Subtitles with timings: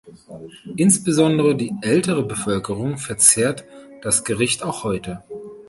[0.77, 3.65] Insbesondere die ältere Bevölkerung verzehrt
[4.01, 5.21] das Gericht auch heute.